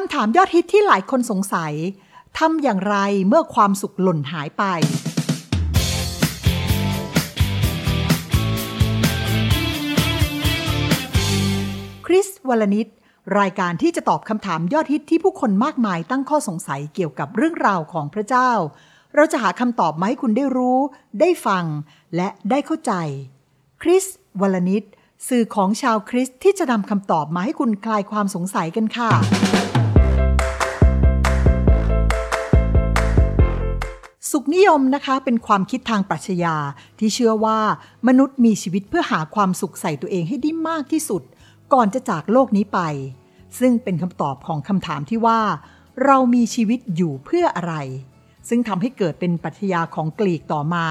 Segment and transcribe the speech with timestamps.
[0.00, 1.74] คำถามยอดฮิตที่หลายคนสงสัย
[2.38, 2.96] ทำอย่างไร
[3.28, 4.62] เมื่อความสุขหล่นหายไป
[12.06, 12.86] คริสวลนิด
[13.38, 18.50] รายการที่จะตอบคำถามยอดฮิตที่ผู้คนมากมายตั้งข้อสงสัยเกี่ยวกับเรื่องราวของพระเจ้า
[19.14, 20.78] เราจะหาคำตอบมาให้คุณได้รู้
[21.20, 21.64] ได้ฟัง
[22.16, 22.92] และได้เข้าใจ
[23.82, 24.04] คริส
[24.40, 24.84] วลนิด
[25.28, 29.65] สื่อของชาวคริสต์ที่จะนำคำตอบมาให้คุณคลายความสงสัยกันค่ะ
[34.38, 36.56] สุขนิยมนะคะเป็นความคิดทางปรัชญา
[36.98, 37.58] ที่เชื่อว่า
[38.08, 41.22] มนุษย์มีชีวิตเพื่อหาความสุขใส่ตัวเองให้ได้มากที่สุด
[41.72, 42.80] ก่อนจะจากโลกนี้ไป
[43.58, 45.40] ซึ่งเป็นคำตอบของคำถามที่ว่า
[46.04, 47.74] เรามีชีวิตอยู่เพื่ออะไร
[48.48, 50.86] ซึ่งทำให้เกิดเป็นปรัชญาของกรีกต่อมา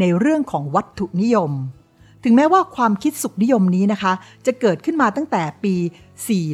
[0.00, 1.52] ในเรื่องของวัตถุนิยม
[2.24, 4.12] ถึงแม้ว่าความคิดสุขนิยมนี้นะคะ
[4.46, 5.74] จะเกิดขึ้นมาตั้งแต่ปี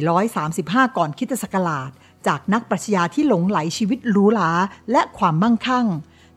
[0.09, 1.91] 435 ก่อนคริสตศักราช
[2.27, 4.51] จากนักปรัชญาที่หลงไหลชีวิตหรูหรา
[4.91, 5.87] และความมั่งคั่ง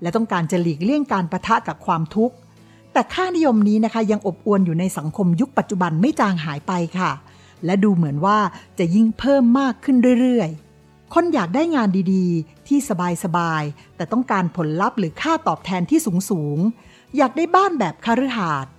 [0.03, 2.37] และต้องการจะหลีกเลี่ยงการประทะกับความทุกข์
[2.93, 7.11] แต่ค่านิยมนี้นะคะยังอบอวลอยู่ในสังคมยุคปัจจุบันไม่จางหายไปค่ะ
[7.65, 8.39] และดูเหมือนว่า
[8.79, 12.79] จะยิ่งเพิ่มมากขึ้นเรื่อยๆ คนอยากได้งานดีๆ ที่
[13.25, 15.99] สบายๆ แต่ต้องการผลลัพธ์หรือค่าตอบแทนที่
[16.31, 18.73] สูงๆ อยากได้บ้านแบบคาฤหาสน์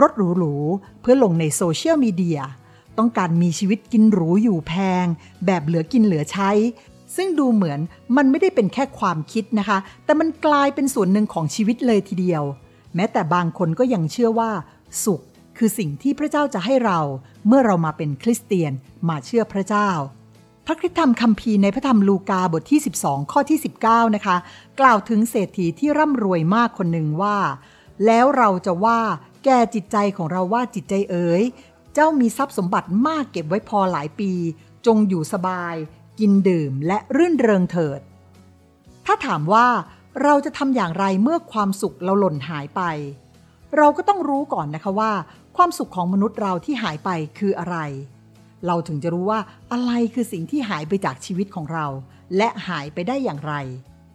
[0.00, 2.40] รถหรูๆ เพื่อลงในโซเชียลมีเดีย
[2.98, 5.06] ต้องการมีชีวิตกินหรูอยู่แพง
[5.46, 6.50] แบบเหลือกินเหลือใช้
[7.16, 7.80] ซึ่งดูเหมือน
[8.16, 12.42] มันไม่ได้เป็นแค่ความคิดนะคะ แต่มันกลายเป็นส่วนหนึ่งของชีวิตเลยทีเดียว
[12.94, 14.50] แม้แต่บางคนก็ยังเชื่อว่า
[15.04, 15.20] สุข
[15.56, 17.00] คือสิ่งที่พระเจ้าจะให้เรา
[17.46, 18.72] เมื่อเรามาเป็นคริสเตียน
[19.08, 19.90] มาเชื่อพระเจ้า
[20.66, 24.36] พระคริสตธรรมคัมภีร์ในพระธรรมลูกาบทที่ 12 ข้อที่ 19 นะคะ
[24.80, 27.36] กล่าวถึงเศรษฐีที่ร่ำรวยมากคนหนึ่งว่า
[28.06, 29.00] แล้วเราจะว่า
[29.44, 31.42] แก่จิตใจของเราว่าจิตใจเอ๋ย
[31.94, 34.32] เจ้ามีทรัพย์สมบัติมากเก็บไว้พอหลายปี
[34.86, 35.74] จงอยู่สบาย
[36.18, 38.00] กินดื่มและรื่นเริงเถิด
[39.06, 39.66] ถ้าถามว่า
[40.22, 42.82] เราจะทำอย่างไรเมื่อความสุขเราหล่นหายไป
[43.76, 45.12] เราก็ต้องรู้ก่อนนะคะว่า
[45.56, 47.76] ความสุขของมนุษย์เราที่หายไปคืออะไร
[48.66, 49.40] เราถึงจะรู้ว่า
[49.72, 51.86] อะไรคือสิ่งที่หายไปจากชีวิตของเรา
[52.36, 53.54] และหายไปได้อย่างไร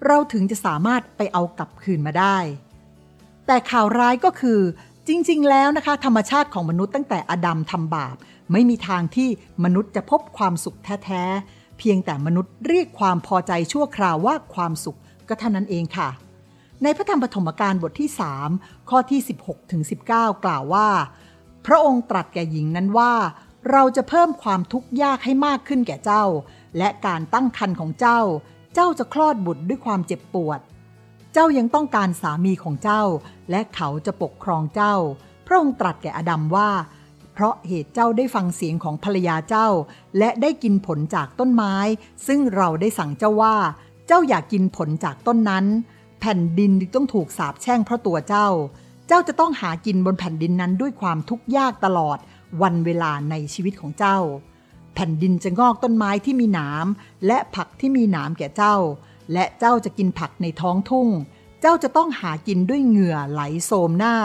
[0.05, 2.37] เราถึงจะสามารถไปเอากลับคืนมาได้
[3.47, 4.59] แต่ข่าวร้ายก็คือ
[5.07, 8.15] จริง ๆ แล้วนะคะ ธรรมชาติของมนุษย์ตั้งแต่อดัมทำบาป
[8.51, 9.29] ไม่มีทางที่
[9.63, 16.09] มนุษย์จะพบความสุขแท้ๆ เพียงแต่มนุษย์เรียกความพอใจชั่วคราวว่าความสุขก็เท่านั้นเองค่ะ
[16.83, 18.09] ในพระธรรมปฐมกาลบทที่
[18.49, 19.81] 3 ข้อที่ 16ถึง
[20.11, 20.89] 19 กล่าวว่า
[21.65, 23.13] พระองค์ตรัสแก่หญิงนั้นว่า
[23.71, 26.23] เราจะเพิ่มความทุกข์ยากให้มากขึ้นแก่เจ้า
[26.77, 28.19] และการตั้งครรภ์ของเจ้า
[28.73, 30.59] เจ้าจะคลอดบุตรด้วยความเจ็บปวด
[31.33, 33.03] เจ้ายังต้องการสามีของเจ้า
[33.49, 34.95] และเขาจะปกครองเจ้า
[35.47, 36.69] พระองค์ตรัสแก่อดัมว่า
[37.39, 39.67] เพราะเหตุเจ้าได้ฟังเสียงของภรรยาเจ้า
[40.17, 41.75] และได้กินผลจากต้นไม้
[42.27, 43.55] ซึ่งเราได้สั่งเจ้าว่า
[44.07, 45.65] เจ้าอยากกินผลจากต้นนั้น
[46.19, 48.47] แผ่นดินต้องถูกสาปแช่งเพราะตัวเจ้า
[49.07, 52.17] เจ้าจะต้องหากินบนแผ่นดินนั้นด้วยความทุกข์ยากตลอด
[52.61, 54.17] วันเวลาในชีวิตของเจ้า
[54.95, 56.85] แผ่นดินจะงอกต้นไม้ที่มีหนาม
[57.27, 58.75] และผักที่มีหนามแก่เจ้า
[59.33, 61.07] และเจ้าจะกินผักในท้องทุ่ง
[61.61, 64.15] เจ้าจะต้องหากินด้วยเหงื่อไหลโสมหน้า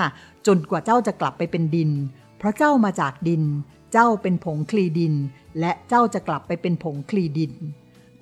[0.46, 1.90] จนกว่าเจ้าจะกลับไปเป็นดิน
[2.38, 3.42] เพราะเจ้ามาจากดิน
[3.92, 5.14] เจ้าเป็นผงคลีดิน
[5.60, 7.52] และเจ้าจะกลับไปเป็นผงคลีดิน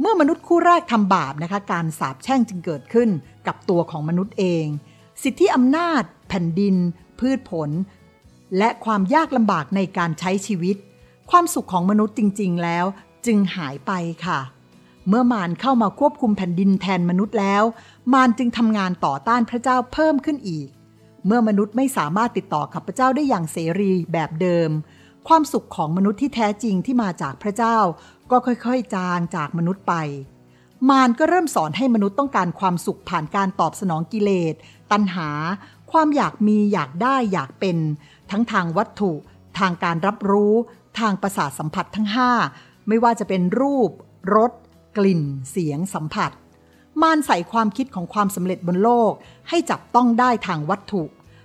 [0.01, 3.09] เมื่อมนุษย์คู่แรกทำบาปนะคะ การสาปแช่งจึงเกิดขึ้น
[3.47, 4.65] กับตัวของมนุษย์เอง
[5.23, 6.75] สิทธิอำนาจ แผ่นดิน
[7.21, 7.71] พืชผล
[8.59, 10.77] และความยากลำบากในการใช้ชีวิต
[11.31, 12.85] ความสุขของมนุษย์จริง ๆ แล้ว
[13.27, 13.93] จึงหายไป
[14.27, 14.41] ค่ะ
[15.09, 17.65] เมื่อมารเข้ามาควบคุมแผ่นดินแทนมนุษย์แล้ว
[18.13, 20.69] มารจึงทำงานต่อต้านพระเจ้าเพิ่มขึ้นอีก
[21.27, 24.71] เมื่อมนุษย์ไม่สามารถติดต่อกับพระเจ้าได้อย่างเสรีแบบเดิม
[25.29, 27.77] ความสุขของมนุษย์ที่แท้จริงที่มาจากพระเจ้า
[28.31, 29.95] ก็ค่อยๆ จางจากมนุษย์ไป
[30.89, 34.55] มารก็เริ่มสอนให้มนุษย์ต้องการความสุขผ่านการตอบสนองกิเลส
[34.93, 35.29] ตัณหา
[35.93, 37.77] ความอยากมีอยากได้อยากเป็น
[38.31, 39.13] ทั้งทางวัตถุ
[39.59, 40.55] ทางการรับรู้
[40.99, 42.09] ทางประสาทสัมผัสทั้ง
[42.49, 43.91] 5 ไม่ว่าจะเป็นรูป
[44.37, 44.53] รส
[44.97, 46.31] กลิ่น เสียงสัมผัส
[47.01, 49.13] มารใส่ความคิดของความสำเร็จบนโลก
[49.49, 51.03] ให้จับต้องได้ทางวัตถุ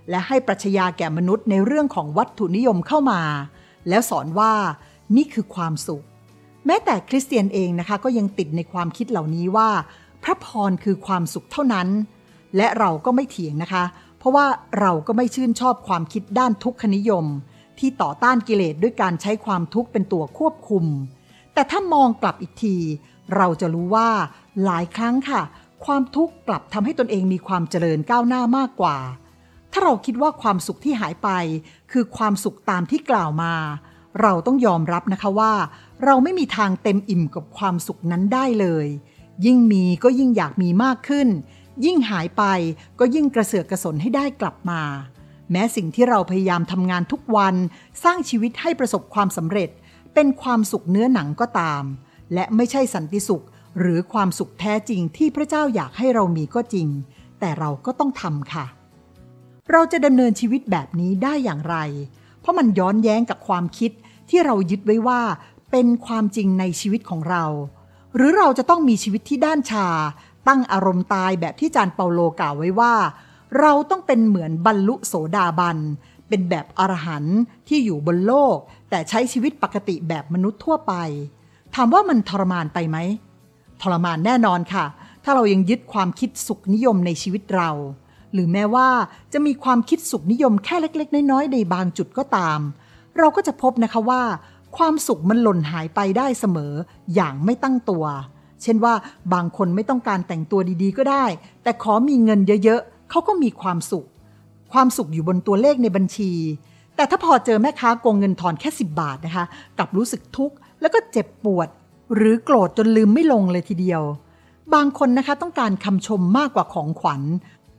[0.10, 3.22] และให้ปรัชญาแก่มนุษย์ในเรื่องของวัตถุนิยมเข้ามา
[3.90, 4.54] แล้วสอนว่า
[5.16, 6.04] นี่คือความสุข
[6.66, 9.70] แม้แต่คริสเตียนเองนะคะก็ยังติดในความคิดเหล่านี้ว่า
[10.24, 11.88] พระพรคือความสุขเท่านั้น
[12.58, 13.84] และเราก็ไม่เถียงนะคะ
[14.18, 14.46] เพราะว่า
[14.80, 17.26] เราก็ไม่ชื่นชอบความคิดด้านทุกขนิยม
[17.80, 20.86] ที่ต่อต้านกิเลสด้วยการใช้ความทุกข์เป็นตัวควบคุม
[21.54, 22.76] แต่ถ้ามองกลับอีกที
[23.36, 24.10] เราจะรู้ว่า
[24.66, 25.42] หลายครั้งค่ะ
[25.86, 28.98] ความทุกข์กลับทำให้ตนเองมีความเจริญก้าวหน้ามากกว่า
[29.72, 31.30] ถ้าเราคิดว่าความสุขที่หายไป
[31.92, 33.54] คือความสุขตามที่กล่าวมา
[34.22, 35.54] เราต้องยอมรับนะคะว่า
[36.06, 38.88] เราไม่มีทางเต็มอิ่มกับความสุขนั้นได้เลย
[39.46, 41.28] ยิ่งมีก็ยิ่งอยากมีมากขึ้น
[41.86, 42.44] ยิ่งหายไป
[43.00, 44.82] ก็ยิ่งกระเสือกกระสนให้ได้กลับมา
[45.52, 47.56] แม้สิ่งที่เราพยายามทำงานทุกวัน
[48.04, 49.70] สร้างชีวิตให้ประสบความสำเร็จ
[50.14, 51.84] เป็นความสุขเนื้อหนังก็ตาม
[52.34, 53.46] และไม่ใช่สันติสุข
[53.80, 56.88] หรือความสุขแท้จริงที่พระเจ้าอยากให้เรามีก็จริง
[57.40, 58.66] แต่เราก็ต้องทำค่ะ
[59.72, 61.76] เราจะดำเนินชีวิตแบบนี้ได้อย่างไร
[62.40, 63.92] เพราะมันย้อนแย้งกับความคิด
[64.30, 65.22] ที่เรายึดไว้ว่า
[65.72, 67.46] เป็นความจริงในชีวิตของเรา
[68.16, 69.88] หรือเราจะต้องมีชีวิตที่ด้านชา
[70.48, 72.94] ตั้งอารมณ์ตายแบบที่จานเปาโลกล่าวไว้ว่า
[73.60, 75.78] เราต้องเป็นเหมือนบรรลุโสดาบัน
[76.30, 78.58] เป็นแบบอรหันต์ที่อยู่บนโลก
[78.90, 80.94] แต่ใช้ชีวิตปกติแบบมนุษย์ทั่วไป
[81.76, 82.98] ถามว่ามันทรมานไปไหม
[83.82, 84.86] ทรมานแน่นอนค่ะ
[85.24, 87.70] ถ้าเรายังยึดความคิดสุขนิยมในชีวิตเรา
[88.34, 88.90] หรือแม้ว่า
[89.34, 92.60] จะมีความคิดสุขนิยมแค่เล็ก ๆ น้อยๆในบางจุดก็ตาม
[93.18, 94.24] เราก็จะพบนะคะว่า
[94.78, 96.74] ความสุขมันหล่นหายไปได้เสมอ
[97.16, 98.06] อย่างไม่ตั้งตัว
[98.64, 98.94] เช่นว่า
[99.34, 101.26] บางคนไม่ต้องการแต่งตัวดีๆ ก็ได้
[101.64, 104.08] แต่ขอมีเงินเยอะๆเขาก็มีความสุข
[104.74, 106.32] ความสุขอยู่บนตัวเลขในบัญชี
[106.96, 109.46] แต่ถ้าพอเจอแม่ค้าโกงเงินทอนแค่ 10 บาทนะคะ
[109.78, 111.68] กลับรู้สึกทุกข์แล้วก็เจ็บปวด
[112.16, 114.02] หรือโกรธจนลืมไม่ลงเลยทีเดียว
[114.74, 117.22] บางคนนะคะต้องการคำชมมากกว่าของขวัญ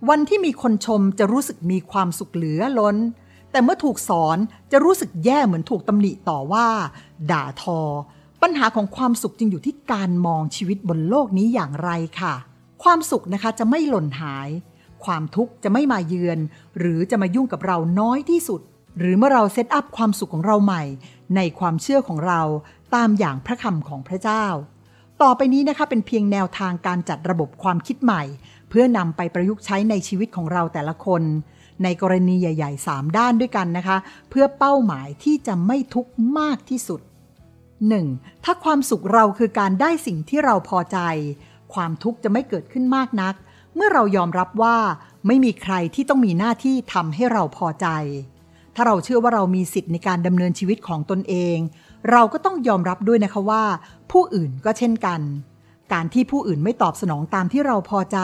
[0.08, 2.96] วันที่มีคนชมจะรู้สึกมีความสุขเหลือล้น
[3.50, 4.38] แต่เมื่อถูกสอน
[4.72, 6.66] จะรู้สึกแย่เหมือนถูกตำหนิต่อว่า
[7.30, 7.80] ด่าทอ
[8.42, 11.90] ปัญหาของความสุขจึงอยู่ที่การมองชีวิตบนโลกนี้อย่างไร
[12.20, 12.34] ค่ะ
[12.82, 14.48] ความสุขนะคะจะไม่หล่นหาย
[15.04, 16.38] ความทุกข์จะไม่มาเยือน
[16.78, 18.60] หรือจะมายุ่งกับเราน้อยที่สุด
[18.98, 20.82] หรือเมื่อเราเซตอัพความสุขของเราใหม่
[21.36, 22.42] ในความเชื่อของเรา
[22.94, 24.44] ตามอย่างพระคำของพระเจ้า
[25.22, 28.22] ต่อไปนี้นะคะเป็นเพียงแนวทางการจัดระบบความคิดใหม่
[28.68, 31.22] เพื่อนำไปประยุกต์ใช้ในชีวิตของเราแต่ละคน
[31.82, 33.96] ในกรณีใหญ่ ๆ 3 ด้านด้วยกันนะคะ
[34.30, 37.00] เพื่อเป้าหมายที่จะไม่ทุกข์มากที่สุด
[37.72, 38.44] 1.
[38.44, 40.98] ถ้าความสุขเราคือการได้สิ่งที่เราพอใจ
[41.74, 43.34] ความทุกข์จะไม่เกิดขึ้นมากนัก
[43.74, 44.76] เมื่อเรายอมรับว่า
[45.26, 47.86] ไม่มีใครที่ต้องมีหน้าที่ทำให้เราพอใจ
[48.80, 51.56] ถ้าเราเชื่อว่าเรามีสิทธิ์ในการดำเนินชีวิตของตนเอง
[52.10, 53.64] เราก็ต้องยอมรับด้วยนะคะว่า
[54.12, 55.20] ผู้อื่นก็เช่นกัน
[55.92, 58.18] การที่ผู้อื่นไม่ตอบสนองตามที่เราพอใจ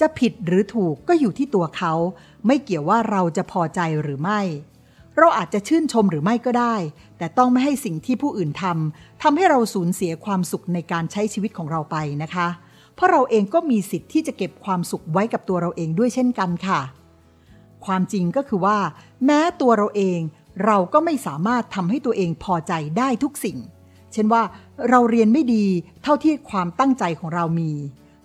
[0.00, 1.92] จะผิดหรือถูกก็อยู่ที่ตัวเขา
[2.46, 4.40] ไม่เกี่ยวว่าเราจะพอใจหรือไม่
[5.18, 6.74] เราอาจจะชื่นชมหรือไม่ก็ได้
[7.18, 12.48] แต่ต้องไม่ให้สิ่งที่ผู้อื่นทำทำให้เราสูญเสียความสุขในการใช้ชีวิตของเราไปนะคะ
[12.94, 16.80] เพราะเราเองก็มีสิทธิ์ที่จะเก็บความสุขไว้กับตัวเราเองด้วยเช่นกันค่ะ
[17.88, 18.78] ความจริงก็คือว่า
[19.24, 20.20] แม้ตัวเราเอง
[20.64, 23.58] เราก็ไม่สามารถทำให้ตัวเองพอใจได้ทุกสิ่ง
[24.12, 24.42] เช่นว่า
[24.90, 25.66] เราเรียนไม่ดี
[26.02, 27.72] เท่าที่ความตั้งใจของเรามี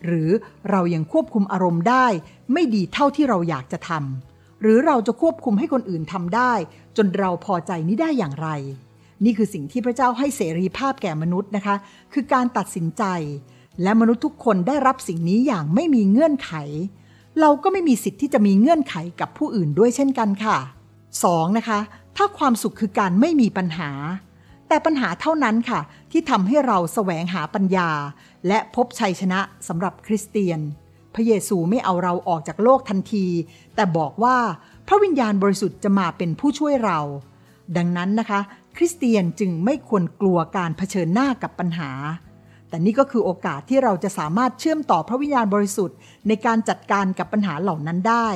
[0.06, 0.30] หรือ
[0.70, 2.08] เรายังควบคุมอารมณ์ได้
[2.54, 6.54] ไม่ดีเท่าที่เราอยากจะทำหรือเราจะควบคุมให้คนอื่นทำได้
[6.98, 8.50] จนเราพอใจนี้ได้อย่างไร
[9.24, 11.76] นี่คือสิ่งที่พระเจ้าให้เสรีภาพแก่มนุษย์นะคะ
[12.14, 13.04] คือการตัดสินใจ
[13.84, 16.52] และมนุษย์ทุกคนได้รับสิ่งนี้อย่างไม่มีเงื่อนไข
[17.40, 20.58] เราก็ไม่มีสิทธิ์ที่จะมีเงื่อนไขกับผู้อื่นด้วยเช่นกันค่ะ
[21.08, 21.58] 2.
[21.58, 21.80] นะคะ
[22.18, 23.92] ถ้าความสุขคือการไม่มีปัญหา
[24.68, 25.80] แต่ปัญหาเท่านั้นค่ะ
[26.12, 27.90] ที่ทำให้เราแสวงหาปัญญา
[28.48, 30.60] และพบชัยชนะสำหรับคริสเตียน
[31.14, 33.26] พระเยซูไม่เอาเราออกจากโลกทันที
[33.76, 34.38] แต่บอกว่า
[34.88, 37.00] พระวิญญาณบริสุทธิ์จะมาเป็นผู้ช่วยเรา
[37.78, 38.40] ดังนั้นนะคะ
[38.76, 41.92] คริสเตียนจึงไม่ควรกลัวการเผชิญหน้ากับปัญหา
[42.74, 48.30] แต่นี่ก็คือโอกาสที่เราจะสามารถเชื่อมต่อพระวิญญาณบริสุทธิ์ ในการจัดการกับปัญหาเหล่านั้นได้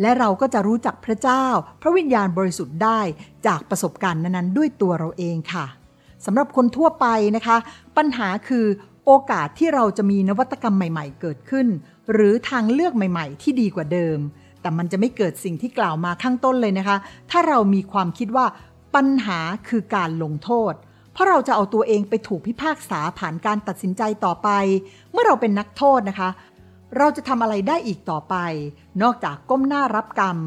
[0.00, 1.44] และเราก็จะรู้จักพระเจ้า
[1.82, 3.00] พระวิญญาณบริสุทธิ์ได้
[3.46, 5.66] จากประสบการณ์นั้นๆ ด้วยตัวเราเองค่ะ
[6.24, 7.56] สำหรับคนทั่วไปนะคะ
[7.96, 8.66] ปัญหาคือ
[9.06, 11.66] โอกาสที่เราจะมีนวัตกรรมใหม่ ๆ เกิดขึ้น
[12.12, 14.18] หรือทางเลือกใหม่ ๆ ที่ดีกว่าเดิม
[14.60, 16.96] แต่มันจะไม่เกิดสิ่งที่กล่าวมาข้างต้นเลยนะคะ
[17.30, 18.46] ถ้าเรามีความคิดว่า
[18.94, 19.38] ปัญหา
[19.68, 20.74] คือการลงโทษ
[21.18, 24.48] ราะเราจะเอาตัวเองไปถูกพิพากษาผ่านการตัดสินใจต่อไป
[25.12, 26.30] เมื่อเราเป็นนักโทษนะคะ
[26.98, 28.36] เราจะทำอะไรได้อีกต่อไป
[29.02, 30.38] นอกจากก้มหน้ารับกรรม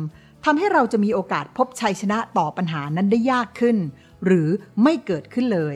[0.45, 3.77] ทำให้เราจะมีโอกาสพบชัยชนะต่อปัญหานั้นได้ยากขึ้น
[4.25, 4.47] หรือ
[4.83, 5.75] ไม่เกิดขึ้นเลย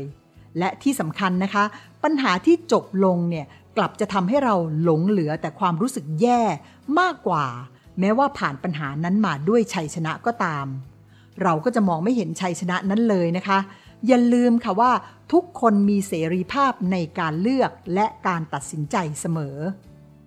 [0.60, 1.64] และที่สำคัญนะคะ
[2.04, 3.46] ปัญหาที่จบลงเนี่ย
[3.78, 6.42] กลับจะทำให้เราหลงเหลือแต่ความรู้สึกแย่
[7.00, 7.46] มากกว่า
[8.00, 10.66] แม้ว่าผ่านปัญหานั้นมาด้วยชัยชนะก็ตาม
[11.44, 13.60] เราก็จะมองไม่เห็นชัยชนะนั้นเลยนะคะ
[14.08, 14.92] อย่าลืมค่ะว่า
[15.32, 19.58] ทุกคนมีเสรีภาพในการเลือกและการตัดสินใจเสมอ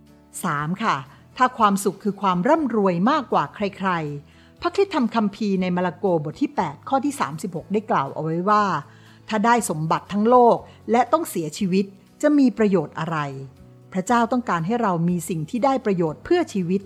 [0.06, 0.82] 3.
[0.82, 0.96] ค่ะ
[1.36, 8.64] ถ้าความสุขคือความร่ำรวยมากกว่าใครๆ พระคริสธรรมคัมภีร์ในมาระโกบทที่ 8 ข้อที่ 36 ได้กล่าวเอาไว้ว่า
[9.28, 10.56] ถ้าได้สมบัติทั้งโลก
[10.90, 11.84] และต้องเสียชีวิต
[12.22, 13.18] จะมีประโยชน์อะไร
[13.92, 16.82] พระเจ้าต้องการให้เรามีสิ่งที่ได้ประโยชน์เพื่อชีวิต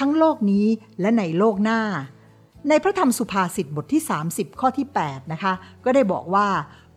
[0.00, 0.66] ทั้งโลกนี้
[1.00, 1.80] และในโลกหน้า
[2.68, 5.52] ในพระธรรมสุภาษิตบทที่ 30 ข้อที่ 8 นะคะ
[5.84, 6.48] ก็ได้บอกว่า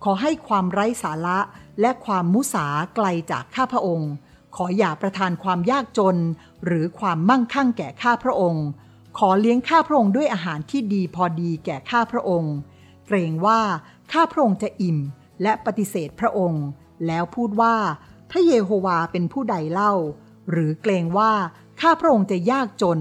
[0.04, 1.40] ขอให้ความไร้สาระ
[1.82, 4.12] และความมุสาไกลจากข้าพระองค์
[4.56, 6.18] ขออย่าประทานความยากจน
[6.66, 8.66] หรือความมั่งคั่งแก่ข้าพระองค์
[9.18, 12.54] ขอเลี้ยงข้าพระองค์ด้วยอาหารที่ดีพอดีแก่ข้าพระองค์
[13.08, 13.62] เกรงว่า
[14.12, 14.98] ข้าพระองค์จะอิ่ม
[15.42, 16.66] และปฏิเสธพระองค์
[17.08, 17.76] แล้วพูดว่า
[18.32, 19.94] พระเยโฮวาเป็นผู้ใดเล่า
[20.52, 21.32] หรือเกรงว่า
[21.82, 23.00] ข้าพระองค์จะยากจน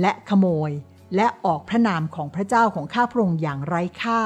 [0.00, 0.70] และขโมย
[1.16, 4.20] และออกพระนามของพระเจ้าของข้าพระองค์อย่างไร้ค่า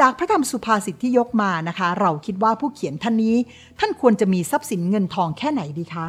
[0.00, 3.36] จากพระธรรมสุภาษิตที่ยกมานะคะ เราคิดว่าผู้เขียนท่านนี้
[3.78, 6.08] ท่านควรจะมีทรัพย์สินเงินทองแค่ไหนดีคะ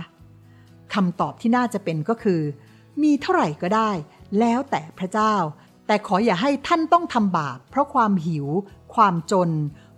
[0.93, 2.41] คำตอบที่น่าจะเป็นก็คือ
[3.01, 3.91] มีเท่าไหร่ก็ได้
[4.39, 5.35] แล้วแต่พระเจ้า
[5.87, 8.47] แต่ขออย่าให้ท่านต้องทำบาปเพราะความหิว
[8.95, 9.49] ความจน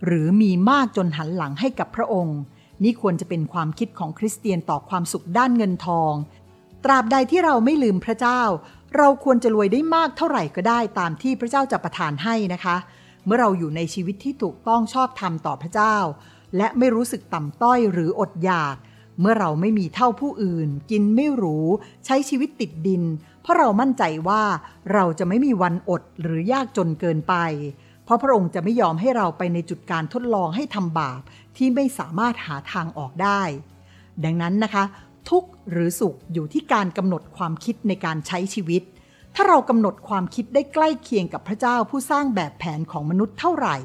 [0.04, 2.38] หรือมีมากจนหันหลังให้กับพระองค์
[2.82, 6.12] นี่ควรจะเป็นความคิดของคริสเตียนต่อความสุขด้านเงินทอง
[6.84, 8.42] ตราบใดที่เราไม่ลืมพระเจ้า
[8.96, 12.76] เราควรจะรวยได้มากเท่าไหร่ก็ได้ตามที่พระเจ้าจะประทานให้นะคะ
[13.24, 15.96] เมื่อเราอยู่ในชีวิตที่ถูกต้องชอบธรรมต่อพระเจ้า
[16.56, 18.76] และไม่รู้สึกต่ำต้อยหรืออดอยาก
[19.20, 21.58] เมื่อเราไม่มีเท่าผู้อื่น กินไม่หรู
[22.04, 23.02] ใช้ชีวิตติดดิน
[23.42, 24.42] เพราะเรามั่นใจว่า
[24.92, 27.34] เราจะไม่มีวันอดหรือยากจนเกินไป
[28.04, 31.20] เพราะพระองค์จะไม่ยอมให้เราไปในจุดการทดลองให้ทำบาป
[31.56, 33.42] ที่ไม่สามารถหาทางออกได้
[34.24, 34.84] ดังนั้นนะคะ
[35.30, 38.82] ทุกข์หรือสุขอยู่ที่การกำหนดความคิดในการใช้ชีวิต
[39.34, 43.76] ถ้าเรากำหนดความคิดได้ใกล้เคียงกับพระเจ้าผู้สร้างแบบแผนของมนุษย์เท่าไหร่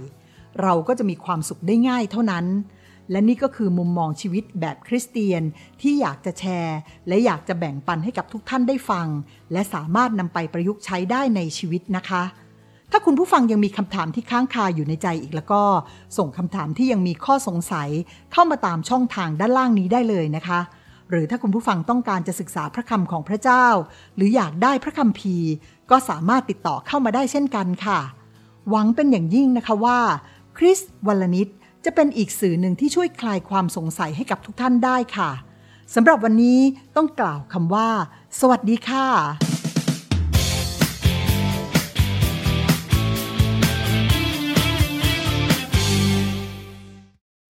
[0.61, 2.45] เราก็จะมีความสุขได้ง่ายเท่านั้น
[3.11, 5.41] และนี่ก็คือมุมมองชีวิตแบบคริสเตียน
[5.81, 6.77] ที่อยากจะแชร์
[7.07, 9.07] และอยากจะแบ่งปันให้กับทุกท่านได้ฟัง
[9.51, 12.23] และสามารถนำไปประยุกต์ใช้ได้ในชีวิตนะคะ
[12.91, 15.61] ถ้าคุณผู้ฟังยังมีคำถามที่ค้างคาอยู่ในใจอีกแล้วก็
[16.17, 17.89] ส่งคำถามที่ยังมีข้อสงสัย
[18.31, 20.59] เข้ามาตามช่องทางด้านล่างนี้ได้เลยนะคะ
[21.09, 23.65] หรือถ้าคุณผู้ฟังต้องการจะศึกษาพระคำของพระเจ้า
[24.15, 25.35] หรืออยากได้พระคำพี
[25.91, 27.99] ก็สามารถติดต่อเข้ามาได้เช่นกันค่ะ
[28.69, 29.99] หวังเป็นอย่างยิ่งนะคะว่า
[30.57, 31.51] คริสวัลนิต
[31.85, 35.31] จะเป็นอีกสื่อหนึ่งที่ช่วยคลายความสงสัยให้กับทุกท่านได้ค่ะ
[35.95, 36.59] สำหรับวันนี้
[36.95, 37.89] ต้องกล่าวคำว่า
[38.39, 39.07] สวัสดีค่ะ